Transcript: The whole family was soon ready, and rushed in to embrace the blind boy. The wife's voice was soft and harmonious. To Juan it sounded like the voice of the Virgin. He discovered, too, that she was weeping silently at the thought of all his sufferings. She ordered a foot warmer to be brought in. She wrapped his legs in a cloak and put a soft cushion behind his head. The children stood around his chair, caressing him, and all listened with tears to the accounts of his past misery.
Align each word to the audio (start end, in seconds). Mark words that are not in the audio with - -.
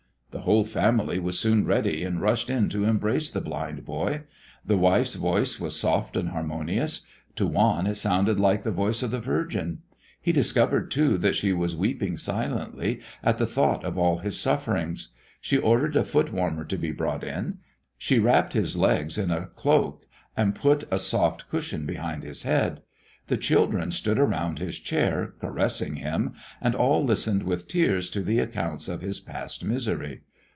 The 0.33 0.45
whole 0.45 0.63
family 0.63 1.19
was 1.19 1.37
soon 1.37 1.65
ready, 1.65 2.05
and 2.05 2.21
rushed 2.21 2.49
in 2.49 2.69
to 2.69 2.85
embrace 2.85 3.29
the 3.29 3.41
blind 3.41 3.83
boy. 3.83 4.23
The 4.65 4.77
wife's 4.77 5.15
voice 5.15 5.59
was 5.59 5.77
soft 5.77 6.15
and 6.15 6.29
harmonious. 6.29 7.05
To 7.35 7.45
Juan 7.45 7.85
it 7.85 7.95
sounded 7.95 8.39
like 8.39 8.63
the 8.63 8.71
voice 8.71 9.03
of 9.03 9.11
the 9.11 9.19
Virgin. 9.19 9.79
He 10.21 10.31
discovered, 10.31 10.89
too, 10.89 11.17
that 11.17 11.35
she 11.35 11.51
was 11.51 11.75
weeping 11.75 12.15
silently 12.15 13.01
at 13.21 13.39
the 13.39 13.45
thought 13.45 13.83
of 13.83 13.97
all 13.97 14.19
his 14.19 14.39
sufferings. 14.39 15.09
She 15.41 15.57
ordered 15.57 15.97
a 15.97 16.05
foot 16.05 16.31
warmer 16.31 16.63
to 16.63 16.77
be 16.77 16.93
brought 16.93 17.25
in. 17.25 17.57
She 17.97 18.17
wrapped 18.17 18.53
his 18.53 18.77
legs 18.77 19.17
in 19.17 19.31
a 19.31 19.47
cloak 19.47 20.07
and 20.37 20.55
put 20.55 20.85
a 20.89 20.97
soft 20.97 21.49
cushion 21.49 21.85
behind 21.85 22.23
his 22.23 22.43
head. 22.43 22.83
The 23.27 23.37
children 23.37 23.91
stood 23.91 24.19
around 24.19 24.59
his 24.59 24.77
chair, 24.77 25.35
caressing 25.39 25.97
him, 25.97 26.33
and 26.59 26.75
all 26.75 27.01
listened 27.05 27.43
with 27.43 27.67
tears 27.69 28.09
to 28.09 28.23
the 28.23 28.39
accounts 28.39 28.89
of 28.89 28.99
his 29.01 29.21
past 29.21 29.63
misery. 29.63 30.23